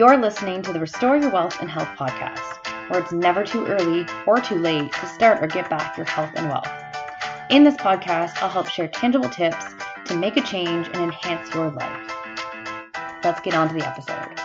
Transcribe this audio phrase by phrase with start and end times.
[0.00, 4.06] You're listening to the Restore Your Wealth and Health podcast, where it's never too early
[4.26, 6.70] or too late to start or get back your health and wealth.
[7.50, 9.62] In this podcast, I'll help share tangible tips
[10.06, 12.12] to make a change and enhance your life.
[13.22, 14.40] Let's get on to the episode.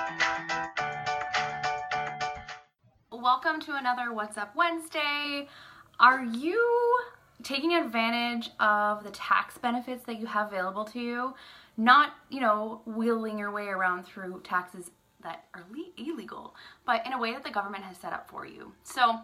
[3.14, 5.48] Welcome to another What's Up Wednesday.
[6.02, 7.00] Are you
[7.44, 11.34] taking advantage of the tax benefits that you have available to you?
[11.78, 14.92] Not, you know, wheeling your way around through taxes
[15.26, 16.56] that are le- illegal,
[16.86, 18.72] but in a way that the government has set up for you.
[18.84, 19.20] So,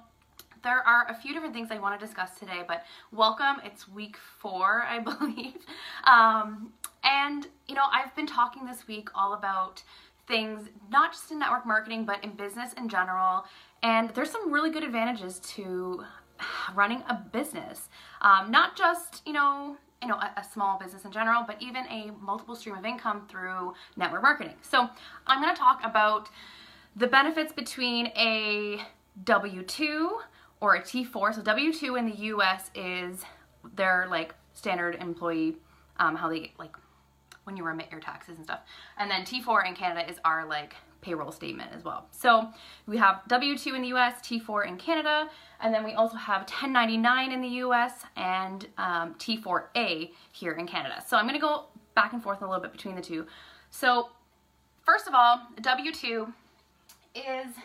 [0.64, 3.58] there are a few different things I want to discuss today, but welcome.
[3.64, 5.58] It's week four, I believe.
[6.06, 9.82] Um, and, you know, I've been talking this week all about
[10.28, 13.46] things, not just in network marketing, but in business in general.
[13.82, 16.04] And there's some really good advantages to
[16.76, 17.90] running a business.
[18.22, 21.86] Um, not just, you know, you know, a, a, small business in general, but even
[21.88, 24.56] a multiple stream of income through network marketing.
[24.62, 24.90] So
[25.28, 26.30] I'm going to talk about
[26.96, 28.82] the benefits between a
[29.24, 30.10] W-2
[30.60, 31.36] or a T4.
[31.36, 33.24] So W-2 in the US is
[33.76, 35.58] their like standard employee,
[35.98, 36.76] um, how they like
[37.44, 38.62] when you remit your taxes and stuff.
[38.98, 42.08] And then T4 in Canada is our like payroll statement as well.
[42.12, 42.50] So
[42.88, 47.32] we have W-2 in the US, T4 in Canada, and then we also have 1099
[47.32, 51.04] in the US and um, T4A here in Canada.
[51.06, 53.26] So I'm gonna go back and forth a little bit between the two.
[53.70, 54.10] So
[54.86, 56.32] first of all, W-2
[57.16, 57.56] is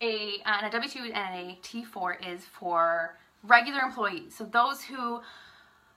[0.00, 4.34] a, and a W-2 and a T4 is for regular employees.
[4.36, 5.20] So those who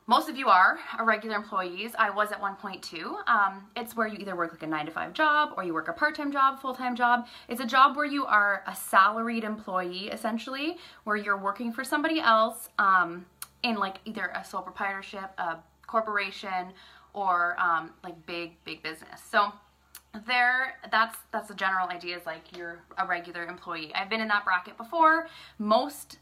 [0.10, 1.92] most of you are a regular employees.
[2.00, 3.30] I was at 1.2.
[3.30, 5.88] Um, it's where you either work like a nine to five job or you work
[5.88, 7.28] a part-time job, full-time job.
[7.48, 12.20] It's a job where you are a salaried employee essentially, where you're working for somebody
[12.20, 13.28] else um,
[13.62, 16.74] in like either a sole proprietorship, a corporation,
[17.14, 19.22] or um, like big big business.
[19.30, 19.54] So
[20.26, 23.94] there that's that's the general idea is like you're a regular employee.
[23.94, 25.28] I've been in that bracket before.
[25.60, 26.18] Most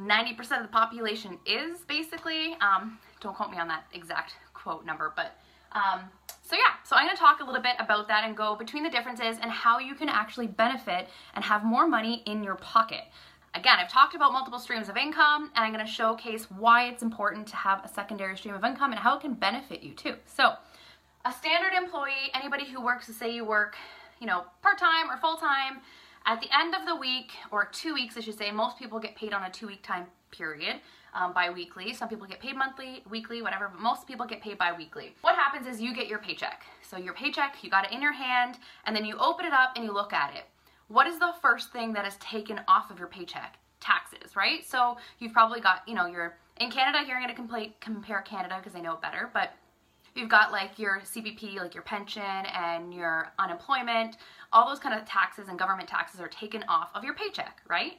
[0.00, 2.56] 90% of the population is basically.
[2.60, 5.36] Um, don't quote me on that exact quote number, but
[5.72, 6.00] um,
[6.42, 8.90] so yeah, so I'm to talk a little bit about that and go between the
[8.90, 13.04] differences and how you can actually benefit and have more money in your pocket.
[13.54, 17.46] Again, I've talked about multiple streams of income and I'm to showcase why it's important
[17.48, 20.14] to have a secondary stream of income and how it can benefit you too.
[20.24, 20.54] So,
[21.24, 23.76] a standard employee, anybody who works, say you work,
[24.20, 25.80] you know, part-time or full-time,
[26.26, 29.16] at the end of the week, or two weeks, I should say, most people get
[29.16, 30.76] paid on a two-week time period
[31.14, 31.92] um, bi-weekly.
[31.92, 35.14] Some people get paid monthly, weekly, whatever, but most people get paid bi-weekly.
[35.22, 36.62] What happens is you get your paycheck.
[36.82, 39.72] So your paycheck, you got it in your hand, and then you open it up
[39.76, 40.44] and you look at it.
[40.88, 43.58] What is the first thing that is taken off of your paycheck?
[43.80, 44.64] Taxes, right?
[44.66, 47.16] So you've probably got, you know, your in Canada here.
[47.16, 49.54] I'm going to compare Canada because I know it better, but
[50.14, 54.16] you've got like your CPP, like your pension and your unemployment.
[54.52, 57.98] All those kind of taxes and government taxes are taken off of your paycheck, right?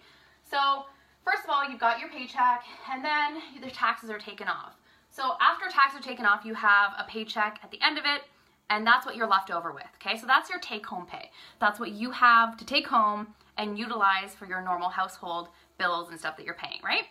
[0.50, 0.86] So
[1.24, 4.74] First of all, you've got your paycheck and then the taxes are taken off.
[5.12, 8.24] So after taxes are taken off, you have a paycheck at the end of it
[8.70, 9.88] and that's what you're left over with.
[10.02, 11.30] Okay, so that's your take home pay.
[11.60, 16.18] That's what you have to take home and utilize for your normal household bills and
[16.18, 17.04] stuff that you're paying, right?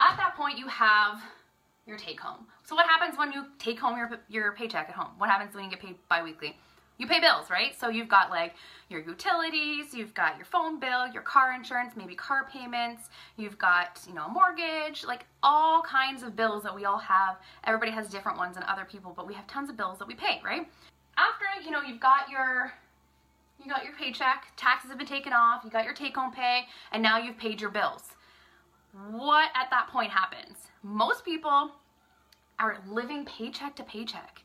[0.00, 1.22] At that point, you have
[1.86, 2.46] your take home.
[2.64, 5.10] So what happens when you take home your, your paycheck at home?
[5.18, 6.56] What happens when you get paid biweekly?
[6.98, 7.78] You pay bills, right?
[7.78, 8.54] So you've got like
[8.88, 14.00] your utilities, you've got your phone bill, your car insurance, maybe car payments, you've got,
[14.06, 17.36] you know, a mortgage, like all kinds of bills that we all have.
[17.64, 20.14] Everybody has different ones than other people, but we have tons of bills that we
[20.14, 20.68] pay, right?
[21.16, 22.72] After, you know, you've got your
[23.62, 26.66] you got your paycheck, taxes have been taken off, you got your take home pay,
[26.92, 28.02] and now you've paid your bills.
[29.10, 30.56] What at that point happens?
[30.82, 31.70] Most people
[32.58, 34.42] are living paycheck to paycheck.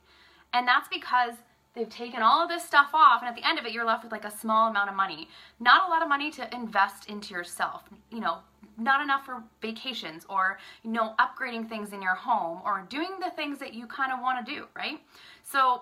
[0.53, 1.33] And that's because
[1.75, 4.03] they've taken all of this stuff off and at the end of it you're left
[4.03, 5.27] with like a small amount of money.
[5.59, 7.83] Not a lot of money to invest into yourself.
[8.11, 8.39] You know
[8.77, 13.29] not enough for vacations or you know upgrading things in your home or doing the
[13.31, 14.99] things that you kind of want to do right?
[15.43, 15.81] So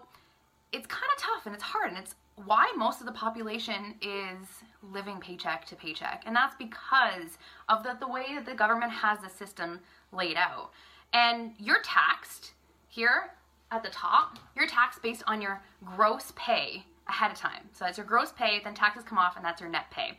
[0.72, 2.16] it's kind of tough and it's hard and it's
[2.46, 4.48] why most of the population is
[4.94, 7.38] living paycheck to paycheck and that's because
[7.70, 9.80] of the, the way that the government has the system
[10.12, 10.72] laid out.
[11.14, 12.54] And you're taxed
[12.90, 13.32] here
[13.72, 17.70] at the top, you're taxed based on your gross pay ahead of time.
[17.74, 20.18] So that's your gross pay, then taxes come off, and that's your net pay.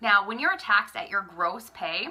[0.00, 2.08] Now, when you're taxed at your gross pay,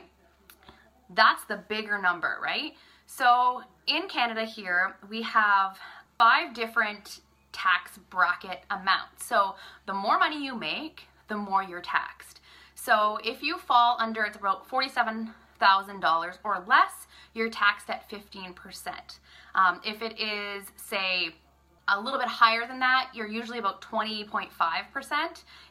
[1.10, 2.74] that's the bigger number, right?
[3.06, 5.80] So in Canada here, we have
[6.18, 7.22] five different
[7.52, 9.26] tax bracket amounts.
[9.26, 9.56] So
[9.88, 12.42] the more money you make, the more you're taxed.
[12.76, 18.54] So if you fall under, it's about $47,000 or less, you're taxed at 15%.
[19.60, 21.30] Um, if it is, say,
[21.90, 24.48] a little bit higher than that, you're usually about 20.5%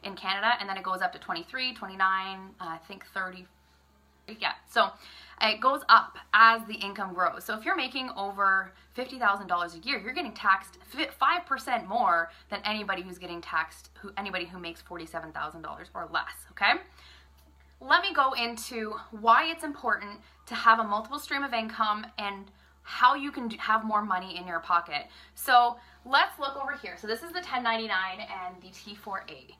[0.03, 3.47] in Canada, and then it goes up to 23, 29, uh, I think 30.
[4.39, 4.89] Yeah, so
[5.41, 7.45] it goes up as the income grows.
[7.45, 13.01] So if you're making over $50,000 a year, you're getting taxed 5% more than anybody
[13.01, 15.65] who's getting taxed, who anybody who makes $47,000
[15.95, 16.73] or less, okay?
[17.81, 22.51] Let me go into why it's important to have a multiple stream of income and
[22.89, 25.05] how you can have more money in your pocket.
[25.35, 26.97] So let's look over here.
[26.99, 27.87] So this is the 1099
[28.19, 29.53] and the T4A.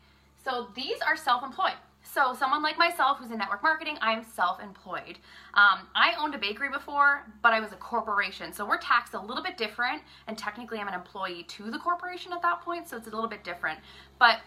[0.44, 1.78] So these are self-employed.
[2.02, 5.20] So someone like myself who's in network marketing, I'm self-employed.
[5.54, 8.52] Um, I owned a bakery before, but I was a corporation.
[8.52, 12.34] So we're taxed a little bit different, and technically I'm an employee to the corporation
[12.34, 13.80] at that point, so it's a little bit different.
[14.18, 14.40] But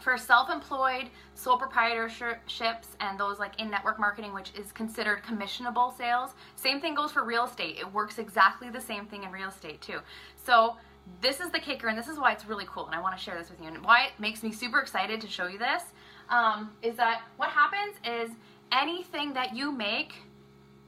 [0.00, 6.30] for self-employed, sole proprietorships, and those like in network marketing, which is considered commissionable sales,
[6.56, 7.76] same thing goes for real estate.
[7.78, 10.00] It works exactly the same thing in real estate too.
[10.44, 10.76] So
[11.20, 13.22] this is the kicker, and this is why it's really cool, and I want to
[13.22, 15.82] share this with you, and why it makes me super excited to show you this
[16.28, 18.30] um, is that what happens is
[18.72, 20.14] anything that you make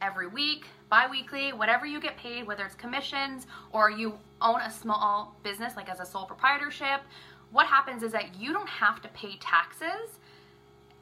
[0.03, 5.35] every week, bi-weekly, whatever you get paid, whether it's commissions or you own a small
[5.43, 7.01] business like as a sole proprietorship,
[7.51, 10.19] what happens is that you don't have to pay taxes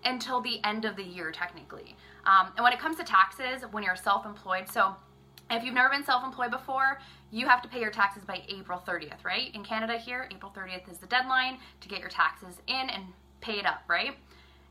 [0.05, 1.97] until the end of the year technically.
[2.27, 4.95] Um, and when it comes to taxes, when you're self-employed, so
[5.51, 7.01] if you've never been self-employed before,
[7.31, 9.55] you have to pay your taxes by April 30th, right?
[9.55, 13.05] In Canada here, April 30th is the deadline to get your taxes in and
[13.41, 14.17] pay it up, right?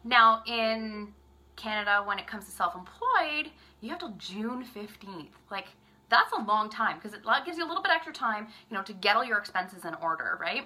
[0.04, 1.14] Now, in
[1.56, 5.28] Canada, when it comes to self employed, you have till June 15th.
[5.52, 5.68] Like,
[6.10, 8.84] that's a long time because it gives you a little bit extra time, you know,
[8.84, 10.66] to get all your expenses in order, right?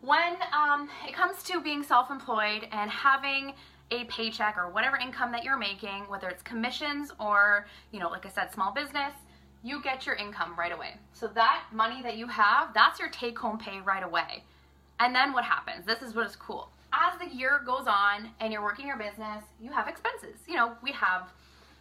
[0.00, 3.54] When um, it comes to being self employed and having
[3.90, 8.24] a paycheck or whatever income that you're making, whether it's commissions or, you know, like
[8.24, 9.12] I said, small business,
[9.62, 10.94] you get your income right away.
[11.12, 14.44] So that money that you have, that's your take home pay right away.
[15.00, 15.86] And then what happens?
[15.86, 19.44] This is what is cool as the year goes on and you're working your business,
[19.60, 20.40] you have expenses.
[20.46, 21.32] You know, we have,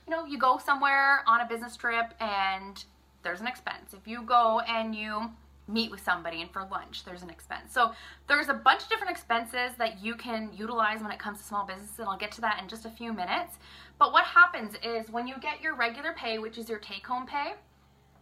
[0.07, 2.83] you know, you go somewhere on a business trip and
[3.23, 3.93] there's an expense.
[3.93, 5.31] If you go and you
[5.69, 7.73] meet with somebody and for lunch, there's an expense.
[7.73, 7.91] So
[8.27, 11.65] there's a bunch of different expenses that you can utilize when it comes to small
[11.65, 13.57] business, and I'll get to that in just a few minutes.
[13.99, 17.25] But what happens is when you get your regular pay, which is your take home
[17.25, 17.53] pay,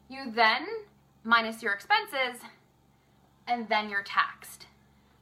[0.09, 0.65] you then
[1.23, 2.41] minus your expenses
[3.47, 4.67] and then you're taxed.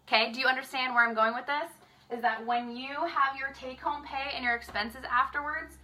[0.07, 1.71] Okay, do you understand where I'm going with this?
[2.15, 5.77] Is that when you have your take home pay and your expenses afterwards,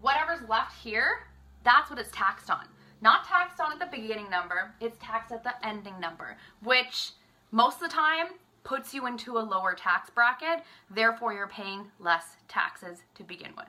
[0.00, 1.26] whatever's left here,
[1.64, 2.66] that's what it's taxed on.
[3.00, 7.12] Not taxed on at the beginning number, it's taxed at the ending number, which
[7.52, 8.26] most of the time
[8.64, 13.68] puts you into a lower tax bracket, therefore you're paying less taxes to begin with.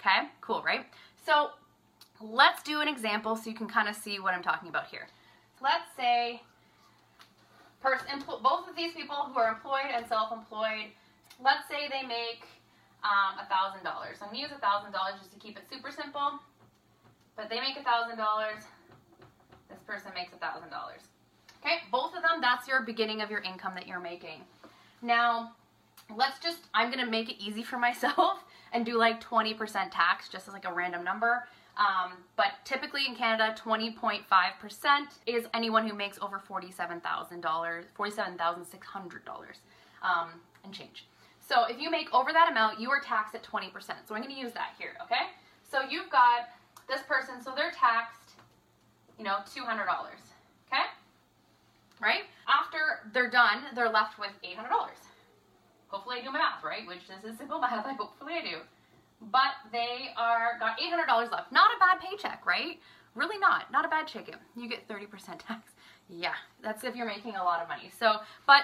[0.00, 0.86] Okay, cool, right?
[1.24, 1.50] So
[2.20, 5.06] let's do an example so you can kind of see what I'm talking about here.
[5.62, 6.42] let's say
[7.84, 10.88] person, both of these people who are employed and self-employed,
[11.42, 12.48] let's say they make
[13.04, 13.84] um, $1,000.
[13.84, 16.40] So I'm going to use $1,000 just to keep it super simple.
[17.36, 18.16] But they make a $1,000.
[19.68, 20.62] This person makes a $1,000.
[21.60, 24.42] Okay, both of them, that's your beginning of your income that you're making.
[25.02, 25.52] Now,
[26.14, 29.56] let's just, I'm to make it easy for myself and do like 20%
[29.90, 31.48] tax just as like a random number.
[31.76, 34.20] Um, but typically in Canada, 20.5%
[35.26, 37.00] is anyone who makes over $47,000,
[37.98, 39.26] $47,600
[40.02, 40.28] um,
[40.62, 41.06] and change.
[41.40, 43.72] So if you make over that amount, you are taxed at 20%.
[44.06, 45.30] So I'm to use that here, okay?
[45.70, 46.48] So you've got
[46.88, 48.36] this person, so they're taxed,
[49.18, 49.80] you know, $200,
[50.68, 50.84] okay?
[52.00, 52.22] Right?
[52.48, 54.68] After they're done, they're left with $800.
[55.88, 56.86] Hopefully I do my math, right?
[56.86, 58.58] Which this is simple math, I hopefully I do
[59.30, 61.52] but they are got $800 left.
[61.52, 62.80] Not a bad paycheck, right?
[63.14, 63.70] Really not.
[63.72, 64.36] Not a bad chicken.
[64.56, 65.06] You get 30%
[65.46, 65.72] tax.
[66.08, 67.90] Yeah, that's if you're making a lot of money.
[67.98, 68.62] So, but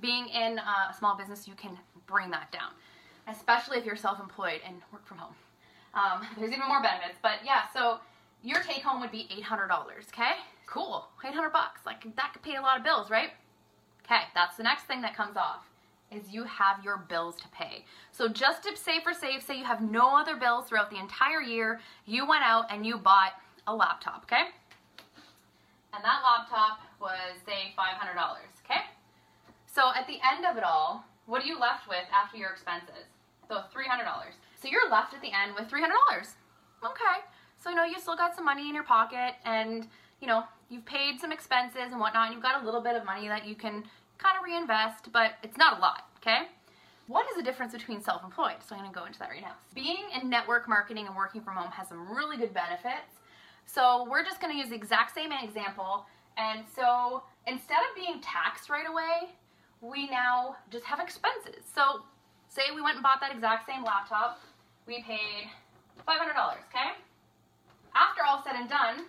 [0.00, 2.70] being in a small business, you can bring that down,
[3.28, 5.34] especially if you're self-employed and work from home.
[5.94, 7.98] Um, there's even more benefits, but yeah, so
[8.42, 9.70] your take home would be $800,
[10.08, 10.32] okay?
[10.66, 11.80] Cool, 800 bucks.
[11.86, 13.30] Like that could pay a lot of bills, right?
[14.04, 15.64] Okay, that's the next thing that comes off
[16.12, 17.84] is you have your bills to pay.
[18.12, 21.40] So just to say for safe, say you have no other bills throughout the entire
[21.40, 23.32] year, you went out and you bought
[23.66, 24.50] a laptop, okay?
[25.94, 28.16] And that laptop was, say, $500,
[28.64, 28.82] okay?
[29.66, 33.06] So at the end of it all, what are you left with after your expenses?
[33.48, 34.04] So $300.
[34.60, 35.90] So you're left at the end with $300.
[36.84, 37.16] Okay.
[37.62, 39.86] So you know you still got some money in your pocket and
[40.20, 43.04] you know you've paid some expenses and whatnot and you've got a little bit of
[43.04, 43.84] money that you can
[44.18, 46.48] kind of reinvest, but it's not a lot, okay?
[47.06, 48.62] What is the difference between self-employed?
[48.66, 49.54] So I'm gonna go into that right now.
[49.74, 53.20] Being in network marketing and working from home has some really good benefits.
[53.66, 56.06] So we're just gonna use the exact same example.
[56.36, 59.34] And so instead of being taxed right away,
[59.80, 61.64] we now just have expenses.
[61.74, 62.02] So,
[62.54, 64.40] say we went and bought that exact same laptop,
[64.86, 65.50] we paid
[66.06, 66.94] $500, okay?
[67.94, 69.06] After all said and done,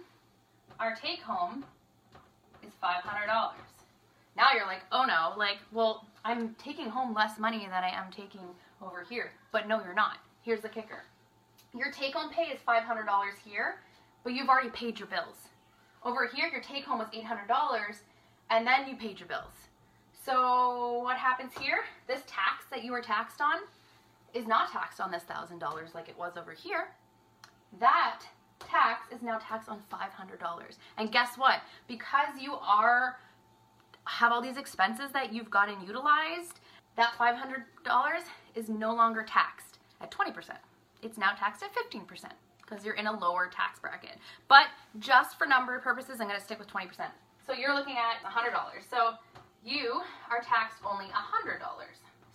[0.79, 1.63] our take home
[2.65, 3.27] is $500.
[4.35, 8.11] Now you're like, oh no, like, well, I'm taking home less money than I am
[8.11, 8.41] taking
[8.81, 9.31] over here.
[9.51, 10.17] But no, you're not.
[10.41, 11.03] Here's the kicker
[11.77, 12.85] your take home pay is $500
[13.43, 13.75] here,
[14.23, 15.49] but you've already paid your bills.
[16.03, 17.97] Over here, your take home was $800,
[18.49, 19.51] and then you paid your bills.
[20.25, 21.81] So what happens here?
[22.07, 23.57] This tax that you were taxed on
[24.33, 26.87] is not taxed on this $1,000 like it was over here.
[27.79, 28.21] That
[28.59, 30.07] tax is now taxed on $500.
[30.97, 31.59] And guess what?
[31.87, 33.17] Because you are
[34.05, 36.59] have all these expenses that you've gotten utilized,
[36.95, 37.63] that $500
[38.55, 40.49] is no longer taxed at 20%.
[41.01, 42.25] It's now taxed at 15%
[42.61, 44.17] because you're in a lower tax bracket.
[44.47, 44.67] But
[44.99, 46.89] just for number purposes, I'm going to stick with 20%.
[47.45, 48.53] So you're looking at $100.
[48.89, 49.13] So
[49.65, 51.59] you are taxed only $100.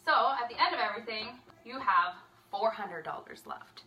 [0.04, 1.28] So at the end of everything,
[1.64, 2.14] you have
[2.52, 3.82] $400 left.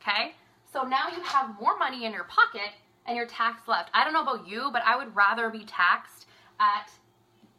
[0.00, 0.32] Okay?
[0.72, 2.72] So now you have more money in your pocket
[3.06, 3.90] and your tax left.
[3.92, 6.26] I don't know about you, but I would rather be taxed
[6.58, 6.90] at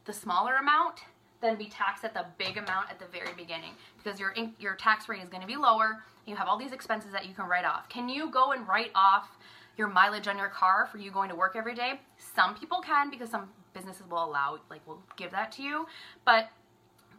[0.05, 1.01] the smaller amount
[1.41, 5.07] than be taxed at the big amount at the very beginning because your your tax
[5.07, 6.03] rate is going to be lower.
[6.25, 7.87] You have all these expenses that you can write off.
[7.87, 9.37] Can you go and write off
[9.77, 12.01] your mileage on your car for you going to work every day?
[12.17, 15.87] Some people can because some businesses will allow like will give that to you,
[16.25, 16.49] but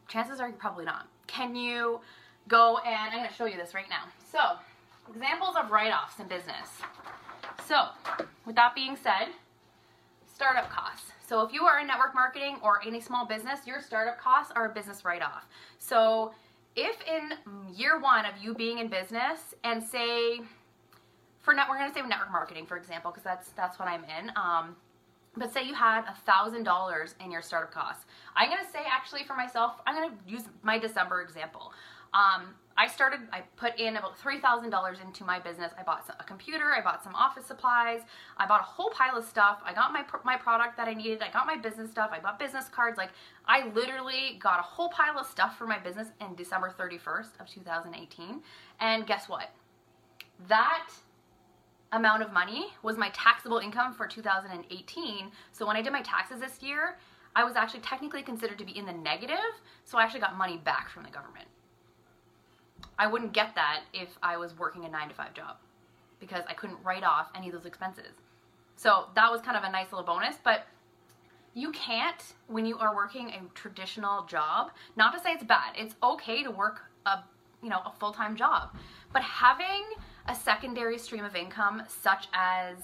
[0.09, 1.07] chances are you probably not.
[1.27, 2.01] Can you
[2.49, 4.05] go and I'm going to show you this right now.
[4.31, 4.39] So,
[5.09, 6.69] examples of write-offs in business.
[7.67, 7.77] So,
[8.45, 9.29] with that being said,
[10.35, 11.13] startup costs.
[11.27, 14.71] So if you are in network marketing or any small business, your startup costs are
[14.71, 15.47] a business write-off.
[15.79, 16.33] So
[16.75, 17.33] if in
[17.73, 20.41] year one of you being in business and say
[21.43, 24.05] for net, we're going to say network marketing, for example, because that's that's what I'm
[24.05, 24.33] in.
[24.35, 24.77] Um,
[25.37, 28.05] but say you had a thousand dollars in your startup costs.
[28.37, 31.73] I'm going to say actually for myself, I'm going to use my December example.
[32.13, 35.71] Um, I started, I put in about $3,000 into my business.
[35.79, 38.01] I bought a computer, I bought some office supplies,
[38.39, 39.61] I bought a whole pile of stuff.
[39.65, 42.39] I got my, my product that I needed, I got my business stuff, I bought
[42.39, 42.97] business cards.
[42.97, 43.11] Like,
[43.47, 47.49] I literally got a whole pile of stuff for my business in December 31st of
[47.49, 48.41] 2018.
[48.81, 49.51] And guess what?
[50.49, 50.89] That
[51.93, 55.31] amount of money was my taxable income for 2018.
[55.53, 56.99] So when I did my taxes this year,
[57.35, 59.37] I was actually technically considered to be in the negative.
[59.85, 61.47] So I actually got money back from the government.
[62.99, 65.57] I wouldn't get that if I was working a nine to five job
[66.19, 68.13] because I couldn't write off any of those expenses.
[68.77, 70.67] So that was kind of a nice little bonus, but
[71.55, 74.71] you can't when you are working a traditional job.
[74.97, 75.75] Not to say it's bad.
[75.77, 77.21] It's okay to work a
[77.63, 78.75] you know a full-time job,
[79.13, 79.85] but having
[80.29, 82.77] a secondary stream of income such as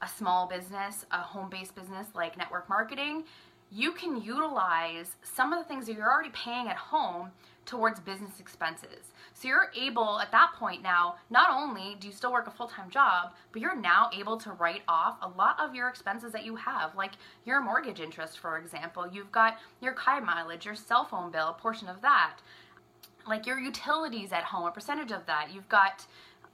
[0.00, 3.24] a small business, a home-based business like network marketing,
[3.70, 7.30] you can utilize some of the things that you're already paying at home
[7.64, 9.12] towards business expenses.
[9.34, 12.66] So you're able at that point now, not only do you still work a full
[12.66, 16.44] time job, but you're now able to write off a lot of your expenses that
[16.44, 17.12] you have, like
[17.46, 19.08] your mortgage interest, for example.
[19.10, 22.38] You've got your car mileage, your cell phone bill, a portion of that,
[23.26, 25.48] like your utilities at home, a percentage of that.
[25.52, 26.06] You've got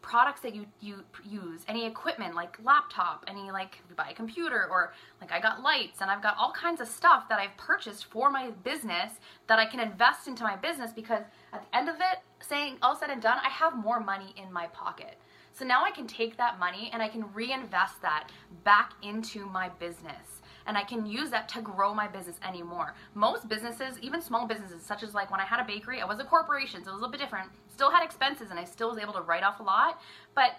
[0.03, 4.69] products that you you use any equipment like laptop any like you buy a computer
[4.71, 8.05] or like i got lights and i've got all kinds of stuff that i've purchased
[8.07, 9.15] for my business
[9.47, 12.97] that i can invest into my business because at the end of it saying all
[12.97, 15.19] said and done i have more money in my pocket.
[15.53, 18.31] So now i can take that money and i can reinvest that
[18.65, 20.38] back into my business
[20.69, 22.95] and I can use that to grow my business anymore.
[23.15, 26.21] Most businesses, even small businesses, such as like when I had a bakery, I was
[26.21, 27.49] a corporation, so it was a little bit different.
[27.73, 30.01] Still had expenses and I still was able to write off a lot.
[30.35, 30.53] But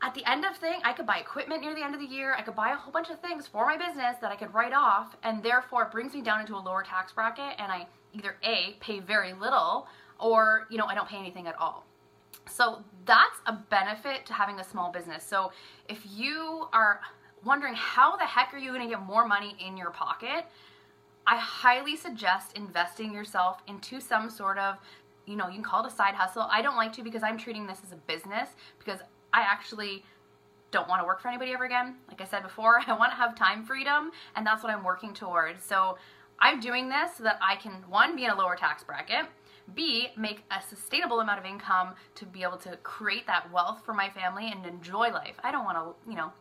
[0.00, 2.34] at the end of thing, I could buy equipment near the end of the year.
[2.38, 4.72] I could buy a whole bunch of things for my business that I could write
[4.72, 7.54] off, and therefore it brings me down into a lower tax bracket.
[7.58, 9.88] And I either a pay very little,
[10.20, 11.84] or you know I don't pay anything at all.
[12.48, 15.24] So that's a benefit to having a small business.
[15.24, 15.50] So
[15.88, 17.00] if you are
[17.44, 20.46] wondering how the heck are you going to get more money in your pocket,
[21.26, 24.76] I highly suggest investing yourself into some sort of,
[25.26, 26.48] you know, you can call it a side hustle.
[26.50, 29.00] I don't like to because I'm treating this as a business because
[29.32, 30.04] I actually
[30.70, 31.96] don't want to work for anybody ever again.
[32.08, 35.12] Like I said before, I want to have time freedom and that's what I'm working
[35.12, 35.64] towards.
[35.64, 35.98] So
[36.40, 39.26] I'm doing this so that I can, one, be in a lower tax bracket,
[39.74, 43.92] B, make a sustainable amount of income to be able to create that wealth for
[43.92, 45.34] my family and enjoy life.
[45.42, 46.32] I don't want to, you know,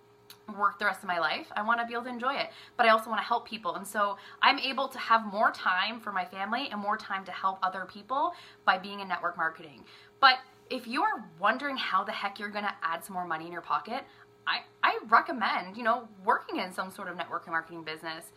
[0.55, 1.47] work the rest of my life.
[1.55, 3.75] I want to be able to enjoy it, but I also want to help people.
[3.75, 7.31] And so I'm able to have more time for my family and more time to
[7.31, 8.33] help other people
[8.65, 9.83] by being in network marketing.
[10.21, 10.35] But
[10.69, 13.51] if you are wondering how the heck you're going to add some more money in
[13.51, 14.03] your pocket,
[14.45, 18.31] I, I recommend, you know, working in some sort of network marketing business.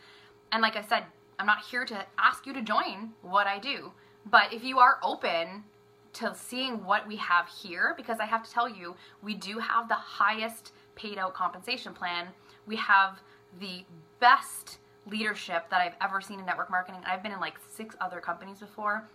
[0.52, 1.04] and like I said,
[1.38, 3.92] I'm not here to ask you to join what I do.
[4.26, 5.64] But if you are open
[6.14, 9.88] to seeing what we have here, because I have to tell you, we do have
[9.88, 12.28] the highest paid out compensation plan.
[12.66, 13.20] We have
[13.58, 13.84] the
[14.20, 17.00] best leadership that I've ever seen in network marketing.
[17.06, 19.08] I've been in like six other companies before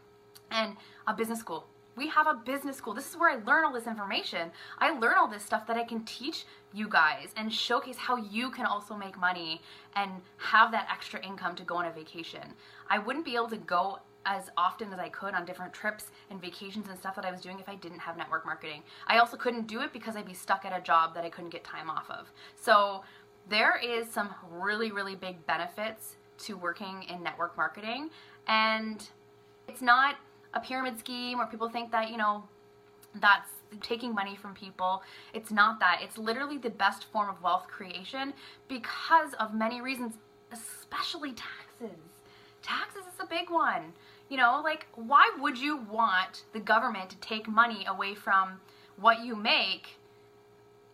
[0.51, 0.75] and
[1.07, 1.67] a business school.
[1.95, 2.93] We have a business school.
[2.93, 4.51] This is where I learn all this information.
[4.79, 8.51] I learn all this stuff that I can teach you guys and showcase how you
[8.51, 9.61] can also make money
[9.95, 12.53] and have that extra income to go on a vacation.
[12.89, 16.41] I wouldn't be able to go as often as I could on different trips and
[16.41, 18.81] vacations and stuff that I was doing if I didn't have network marketing.
[19.07, 21.51] I also couldn't do it because I'd be stuck at a job that I couldn't
[21.51, 22.31] get time off of.
[22.59, 23.03] So
[23.49, 28.09] there is some really, really big benefits to working in network marketing.
[28.47, 29.07] And
[29.67, 30.15] it's not
[30.53, 32.43] a pyramid scheme where people think that, you know,
[33.21, 33.49] that's
[33.81, 35.03] taking money from people.
[35.33, 35.99] It's not that.
[36.01, 38.33] It's literally the best form of wealth creation
[38.67, 40.15] because of many reasons,
[40.51, 41.99] especially taxes.
[42.61, 43.93] Taxes is a big one.
[44.29, 48.59] You know, like, why would you want the government to take money away from
[48.97, 49.97] what you make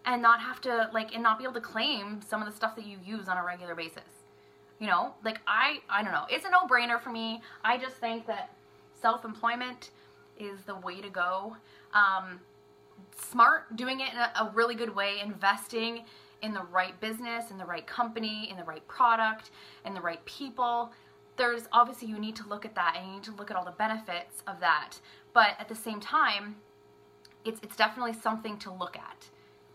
[0.05, 2.75] and not have to, like, and not be able to claim some of the stuff
[2.75, 4.03] that you use on a regular basis?
[4.79, 6.25] You know, like, I, I don't know.
[6.29, 7.41] It's a no brainer for me.
[7.63, 8.49] I just think that
[9.01, 9.91] self employment
[10.37, 11.55] is the way to go.
[11.93, 12.41] Um,
[13.15, 16.03] smart, doing it in a, a really good way, investing
[16.41, 19.51] in the right business, in the right company, in the right product,
[19.85, 20.91] in the right people
[21.41, 23.65] there's obviously you need to look at that and you need to look at all
[23.65, 24.91] the benefits of that.
[25.33, 26.55] But at the same time,
[27.45, 29.25] it's it's definitely something to look at.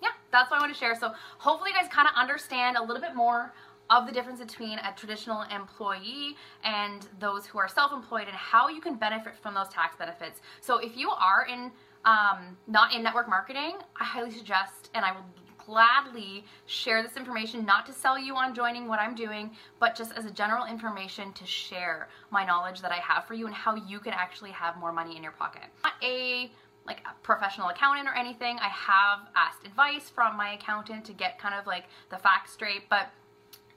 [0.01, 0.95] Yeah, that's what I want to share.
[0.95, 3.53] So hopefully you guys kind of understand a little bit more
[3.91, 8.81] of the difference between a traditional employee and those who are self-employed and how you
[8.81, 10.41] can benefit from those tax benefits.
[10.61, 11.73] So if you are in
[12.05, 15.27] um, not in network marketing, I highly suggest, and I will
[15.67, 20.13] gladly share this information, not to sell you on joining what I'm doing, but just
[20.13, 23.75] as a general information to share my knowledge that I have for you and how
[23.75, 25.65] you can actually have more money in your pocket.
[25.85, 26.51] Not a
[26.87, 28.59] like a professional accountant or anything.
[28.61, 32.89] I have asked advice from my accountant to get kind of like the facts straight,
[32.89, 33.09] but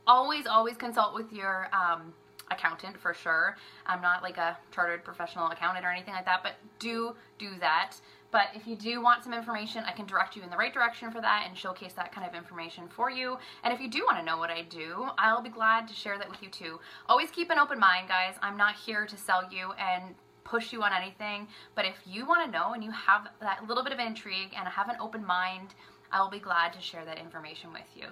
[0.06, 2.14] always, always consult with your um,
[2.52, 3.58] accountant for sure.
[3.86, 7.94] I'm not like a chartered professional accountant or anything like that, but do do that.
[8.32, 11.12] But if you do want some information, I can direct you in the right direction
[11.12, 13.38] for that and showcase that kind of information for you.
[13.64, 16.18] And if you do want to know what I do, I'll be glad to share
[16.18, 16.80] that with you too.
[17.08, 18.36] Always keep an open mind, guys.
[18.42, 20.14] I'm not here to sell you and
[20.44, 23.84] push you on anything, but if you want to know and you have that little
[23.84, 25.76] bit of intrigue and have an open mind,
[26.12, 28.08] I will be glad to share that information with you.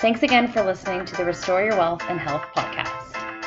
[0.00, 3.37] Thanks again for listening to the Restore Your Wealth and Health podcast.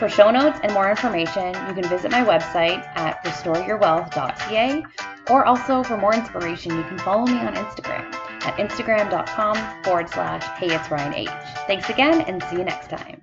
[0.00, 4.82] For show notes and more information, you can visit my website at restoreyourwealth.ca
[5.28, 8.10] or also for more inspiration, you can follow me on Instagram
[8.46, 11.28] at instagram.com forward slash hey it's Ryan H.
[11.66, 13.20] Thanks again and see you next time.